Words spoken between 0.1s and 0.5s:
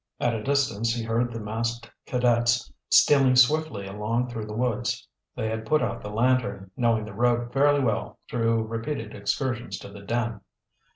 At a